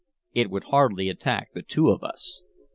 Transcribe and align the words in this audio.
It 0.33 0.49
would 0.49 0.63
hardly 0.63 1.09
attack 1.09 1.53
the 1.53 1.61
two 1.61 1.91
of 1.91 2.03
us. 2.03 2.41